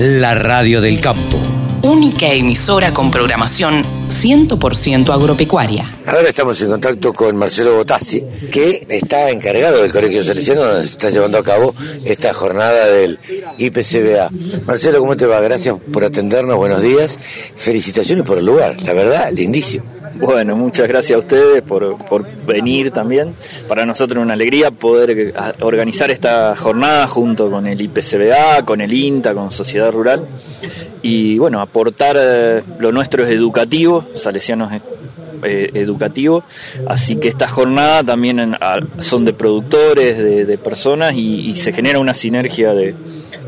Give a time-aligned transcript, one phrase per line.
[0.00, 1.38] la radio del campo.
[1.82, 5.92] Única emisora con programación 100% agropecuaria.
[6.06, 10.92] Ahora estamos en contacto con Marcelo Botassi, que está encargado del Colegio Salesiano, donde se
[10.92, 13.18] está llevando a cabo esta jornada del
[13.58, 14.30] IPCBA.
[14.64, 15.38] Marcelo, ¿cómo te va?
[15.40, 17.18] Gracias por atendernos, buenos días.
[17.56, 19.99] Felicitaciones por el lugar, la verdad, lindísimo.
[20.20, 21.96] Bueno, muchas gracias a ustedes por,
[22.46, 23.34] venir también.
[23.66, 28.82] Para nosotros es una alegría poder eh, organizar esta jornada junto con el IPCBA, con
[28.82, 30.26] el INTA, con Sociedad Rural.
[31.00, 34.82] Y bueno, aportar, eh, lo nuestro es educativo, Salesianos es
[35.42, 36.44] eh, educativo,
[36.86, 38.58] así que esta jornada también
[38.98, 42.94] son de productores, de, personas y se genera una sinergia de,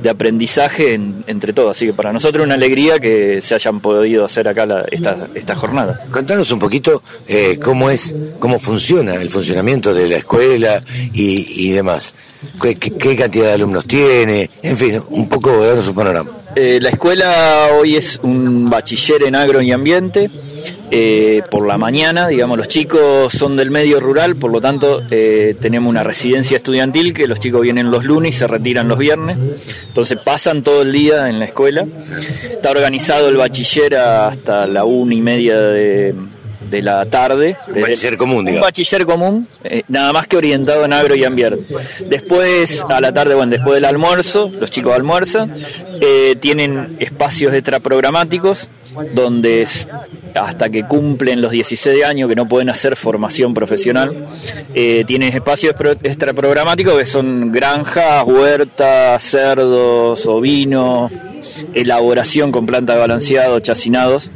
[0.02, 1.76] de aprendizaje entre todos.
[1.76, 6.00] Así que para nosotros una alegría que se hayan podido hacer acá esta, esta jornada.
[6.10, 10.80] Contanos un poquito eh, cómo es, cómo funciona el funcionamiento de la escuela
[11.12, 12.14] y, demás.
[12.60, 14.50] ¿Qué, cantidad de alumnos tiene?
[14.62, 16.30] En fin, un poco darnos un panorama.
[16.54, 20.30] Eh, la escuela hoy es un bachiller en agro y ambiente
[20.90, 25.56] eh, por la mañana, digamos, los chicos son del medio rural, por lo tanto eh,
[25.58, 29.38] tenemos una residencia estudiantil que los chicos vienen los lunes y se retiran los viernes,
[29.86, 31.86] entonces pasan todo el día en la escuela.
[32.44, 36.14] Está organizado el bachiller hasta la una y media de,
[36.70, 37.56] la tarde.
[37.68, 38.62] Un bachiller común, digamos.
[38.62, 41.74] Un bachiller común, eh, nada más que orientado en agro y ambiente.
[42.08, 45.54] Después, a la tarde, bueno, después del almuerzo, los chicos almuerzan,
[46.40, 48.68] tienen espacios extraprogramáticos
[49.14, 49.66] donde
[50.34, 54.28] hasta que cumplen los 16 años que no pueden hacer formación profesional,
[54.74, 61.12] eh, tienen espacios extraprogramáticos que son granjas, huertas, cerdos, ovinos,
[61.74, 64.30] elaboración con planta de balanceado, chacinados.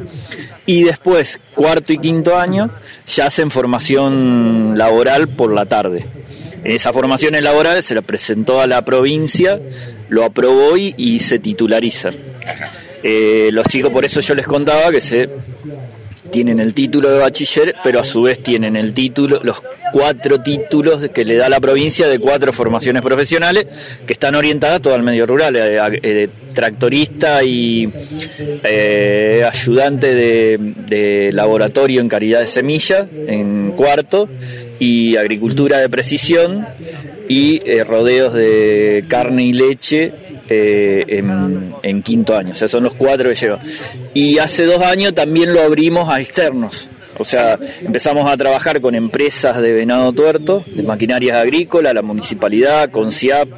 [0.66, 2.70] Y después, cuarto y quinto año,
[3.06, 6.06] ya hacen formación laboral por la tarde.
[6.64, 9.60] En esa formación laboral se la presentó a la provincia,
[10.08, 12.16] lo aprobó y, y se titularizan.
[13.08, 15.28] Eh, los chicos, por eso yo les contaba que se
[16.30, 21.08] tienen el título de bachiller, pero a su vez tienen el título, los cuatro títulos
[21.10, 23.66] que le da la provincia de cuatro formaciones profesionales
[24.06, 27.88] que están orientadas todo al medio rural, eh, eh, tractorista y
[29.46, 34.28] ayudante de, laboratorio en calidad de semilla en cuarto
[34.78, 36.66] y agricultura de precisión
[37.28, 40.12] y rodeos de carne y leche
[40.48, 41.22] eh,
[41.82, 42.50] en, quinto año.
[42.52, 43.58] O sea, son los cuatro que lleva.
[44.14, 46.88] Y hace dos años también lo abrimos a externos.
[47.18, 52.90] O sea, empezamos a trabajar con empresas de venado tuerto, de maquinarias agrícolas, la municipalidad,
[52.90, 53.48] con CIAP,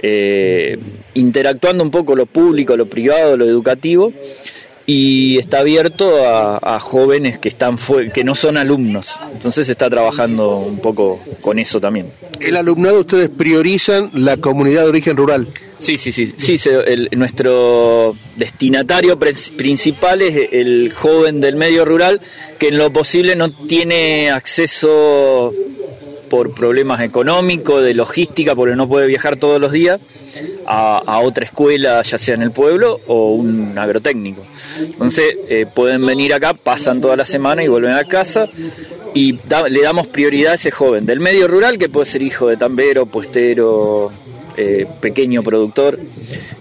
[0.00, 0.78] eh,
[1.14, 4.12] interactuando un poco lo público, lo privado, lo educativo
[4.86, 7.76] y está abierto a, jóvenes que están
[8.14, 9.16] que no son alumnos.
[9.32, 12.12] Entonces se está trabajando un poco con eso también.
[12.40, 15.48] El alumnado ustedes priorizan la comunidad de origen rural.
[15.78, 16.58] Sí, sí, sí, sí.
[17.12, 22.20] nuestro destinatario principal es el joven del medio rural
[22.58, 25.52] que en lo posible no tiene acceso
[26.28, 30.00] por problemas económicos, de logística, porque no puede viajar todos los días
[30.66, 34.42] a, otra escuela, ya sea en el pueblo o un agrotécnico.
[34.78, 38.48] Entonces eh, pueden venir acá, pasan toda la semana y vuelven a casa
[39.14, 39.38] y
[39.70, 43.06] le damos prioridad a ese joven del medio rural que puede ser hijo de tambero,
[43.06, 44.12] puestero,
[44.56, 45.98] eh, pequeño productor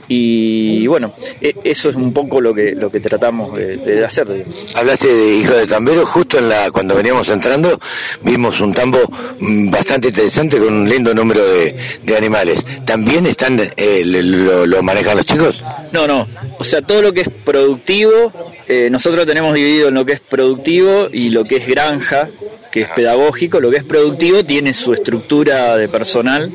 [0.08, 4.28] y bueno, e, eso es un poco lo que lo que tratamos de, hacer.
[4.76, 7.80] Hablaste de hijo de tambero, justo en la cuando veníamos entrando
[8.22, 9.00] vimos un tambo
[9.40, 11.76] mm, bastante interesante con un lindo número de,
[12.16, 12.66] animales.
[12.86, 15.64] ¿También están eh, lo, manejan los chicos?
[15.92, 16.28] No, no.
[16.58, 18.32] O sea, todo lo que es productivo,
[18.68, 22.30] eh, nosotros tenemos dividido en lo que es productivo y lo que es granja,
[22.76, 23.62] que es pedagógico.
[23.62, 26.52] Lo que es productivo tiene su estructura de personal.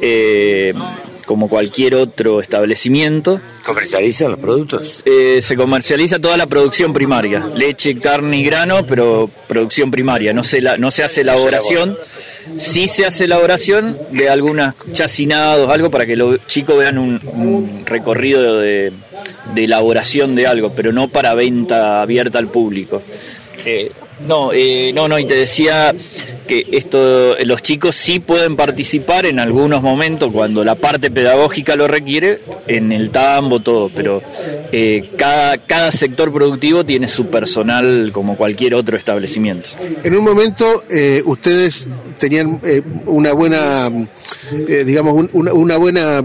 [0.00, 0.72] Eh,
[1.26, 3.40] como cualquier otro establecimiento.
[3.64, 5.02] ¿Comercializan los productos?
[5.06, 10.42] Eh, se comercializa toda la producción primaria, leche, carne y grano, pero producción primaria, no
[10.42, 11.96] se, la, no se hace elaboración.
[12.56, 18.58] Sí se hace elaboración de algunas chacinados, algo para que los chicos vean un, recorrido
[18.58, 18.92] de,
[19.56, 23.02] elaboración de algo, pero no para venta abierta al público.
[23.64, 25.94] Eh, no, eh, no, no, y te decía
[26.46, 31.88] que esto, los chicos sí pueden participar en algunos momentos cuando la parte pedagógica lo
[31.88, 34.22] requiere, en el tambo, todo, pero
[34.72, 39.70] eh, cada, sector productivo tiene su personal como cualquier otro establecimiento.
[40.02, 41.88] En un momento eh, ustedes
[42.18, 43.90] tenían eh, una buena,
[44.66, 46.24] digamos, una, buena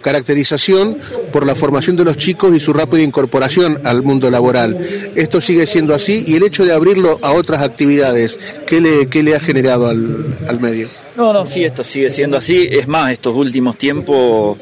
[0.00, 0.98] caracterización
[1.32, 4.78] por la formación de los chicos y su rápida incorporación al mundo laboral.
[5.14, 9.22] Esto sigue siendo así y el hecho de abrirlo a otras actividades, ¿qué le, qué
[9.22, 10.88] le ha generado al, al medio?
[11.16, 12.68] No, no, sí, esto sigue siendo así.
[12.70, 14.58] Es más, estos últimos tiempos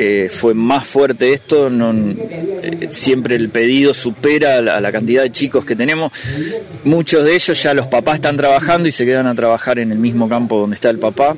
[0.00, 5.32] eh, fue más fuerte esto, no, eh, siempre el pedido supera la, la, cantidad de
[5.32, 6.12] chicos que tenemos.
[6.84, 9.98] Muchos de ellos ya los papás están trabajando y se quedan a trabajar en el
[9.98, 11.36] mismo campo donde está el papá.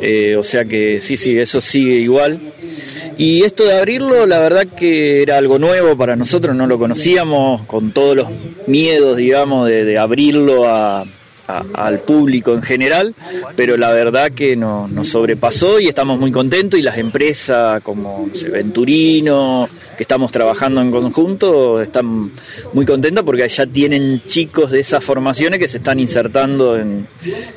[0.00, 2.40] Eh, o sea que sí, sí, eso sigue igual.
[3.18, 7.66] Y esto de abrirlo, la verdad que era algo nuevo para nosotros, no lo conocíamos,
[7.66, 8.28] con todos los
[8.66, 11.04] miedos, digamos, de, de abrirlo a,
[11.58, 13.14] al público en general,
[13.56, 18.28] pero la verdad que nos, nos sobrepasó y estamos muy contentos y las empresas como
[18.50, 22.30] Venturino, que estamos trabajando en conjunto, están
[22.72, 27.06] muy contentas porque ya tienen chicos de esas formaciones que se están insertando en,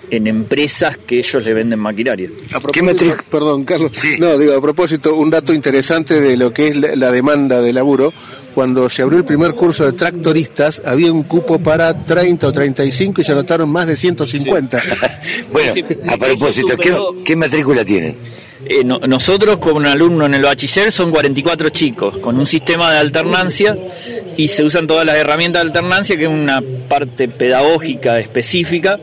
[0.10, 2.30] en empresas que ellos le venden maquinaria.
[2.72, 2.84] ¿Qué
[3.30, 3.92] Perdón, Carlos.
[4.20, 7.74] No, digo, a propósito, un dato interesante de lo que es la, la demanda de
[7.74, 8.14] laburo
[8.56, 13.20] cuando se abrió el primer curso de tractoristas, había un cupo para 30 o 35
[13.20, 14.82] y se anotaron más de 150.
[15.52, 15.74] bueno,
[16.08, 18.16] a propósito, ¿qué, ¿qué, matrícula tienen?
[18.66, 22.90] Eh, no, nosotros como un alumno en el bachiller son 44 chicos, con un sistema
[22.92, 23.78] de alternancia
[24.38, 29.00] y se usan todas las herramientas de alternancia, que es una parte pedagógica específica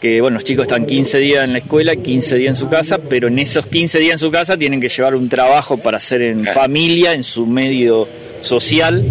[0.00, 2.98] que bueno, los chicos están 15 días en la escuela, 15 días en su casa,
[2.98, 6.22] pero en esos 15 días en su casa tienen que llevar un trabajo para hacer
[6.22, 8.08] en familia, en su medio
[8.42, 9.04] social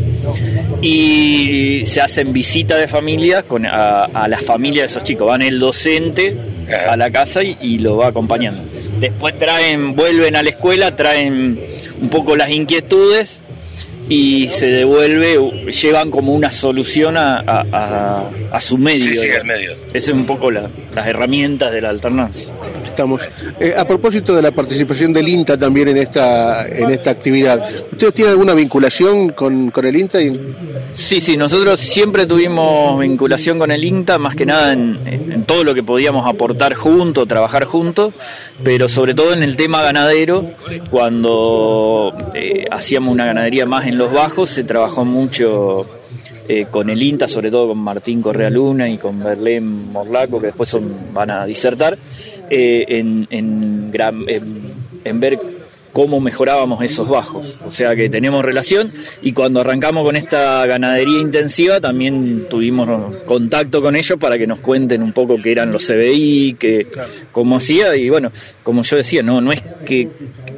[0.81, 5.27] y se hacen visitas de familia con, a, a la familia de esos chicos.
[5.27, 6.35] Van el docente
[6.89, 8.61] a la casa y, y, lo va acompañando.
[8.99, 11.59] Después traen, vuelven a la escuela, traen
[12.01, 13.41] un poco las inquietudes
[14.09, 15.39] y se devuelve,
[15.71, 19.05] llevan como una solución a, a, a su medio.
[19.05, 19.71] Sí, sí, el medio.
[19.93, 22.47] Esa es un poco la, las herramientas de la alternancia.
[23.59, 28.13] Eh, a propósito de la participación del INTA también en esta, en esta actividad, ¿ustedes
[28.13, 30.19] tienen alguna vinculación con, con el INTA?
[30.95, 35.63] Sí, sí, nosotros siempre tuvimos vinculación con el INTA, más que nada en, en todo
[35.63, 38.13] lo que podíamos aportar juntos, trabajar juntos,
[38.63, 40.51] pero sobre todo en el tema ganadero,
[40.89, 45.85] cuando eh, hacíamos una ganadería más en los bajos, se trabajó mucho
[46.47, 50.47] eh, con el INTA, sobre todo con Martín Correa Luna y con Berlén Morlaco, que
[50.47, 51.97] después son, van a disertar,
[52.53, 54.45] eh, en, en, en,
[55.05, 55.39] en ver
[55.93, 57.57] cómo mejorábamos esos bajos.
[57.65, 63.81] O sea que tenemos relación y cuando arrancamos con esta ganadería intensiva también tuvimos contacto
[63.81, 66.87] con ellos para que nos cuenten un poco qué eran los CBI, que,
[67.31, 68.31] cómo hacía y bueno,
[68.63, 70.09] como yo decía, no, no es que